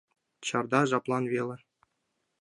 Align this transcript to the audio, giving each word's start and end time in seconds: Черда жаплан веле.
Черда 0.45 0.79
жаплан 0.89 1.23
веле. 1.33 1.55